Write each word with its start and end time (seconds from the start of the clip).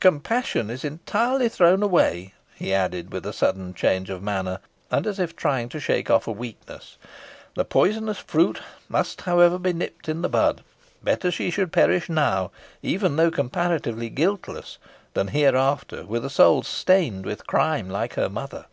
"Compassion 0.00 0.70
is 0.70 0.86
entirely 0.86 1.50
thrown 1.50 1.82
away," 1.82 2.32
he 2.54 2.72
added, 2.72 3.12
with 3.12 3.26
a 3.26 3.32
sudden 3.34 3.74
change 3.74 4.08
of 4.08 4.22
manner, 4.22 4.58
and 4.90 5.06
as 5.06 5.18
if 5.18 5.36
trying 5.36 5.68
to 5.68 5.78
shake 5.78 6.08
off 6.10 6.26
a 6.26 6.32
weakness. 6.32 6.96
"The 7.56 7.66
poisonous 7.66 8.16
fruit 8.16 8.62
must, 8.88 9.20
however, 9.20 9.58
be 9.58 9.74
nipped 9.74 10.08
in 10.08 10.22
the 10.22 10.30
bud. 10.30 10.62
Better 11.04 11.30
she 11.30 11.50
should 11.50 11.72
perish 11.74 12.08
now, 12.08 12.52
even 12.82 13.16
though 13.16 13.30
comparatively 13.30 14.08
guiltless, 14.08 14.78
than 15.12 15.28
hereafter 15.28 16.06
with 16.06 16.24
a 16.24 16.30
soul 16.30 16.62
stained 16.62 17.26
with 17.26 17.46
crime, 17.46 17.90
like 17.90 18.14
her 18.14 18.30
mother." 18.30 18.64